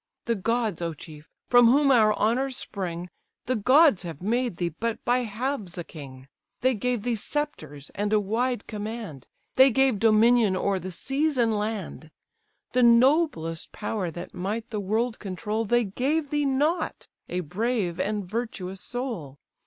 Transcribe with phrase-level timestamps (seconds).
[0.25, 1.29] The gods, O chief!
[1.47, 3.07] from whom our honours spring,
[3.45, 6.27] The gods have made thee but by halves a king:
[6.61, 9.27] They gave thee sceptres, and a wide command;
[9.57, 12.09] They gave dominion o'er the seas and land;
[12.73, 18.81] The noblest power that might the world control They gave thee not—a brave and virtuous
[18.81, 19.37] soul.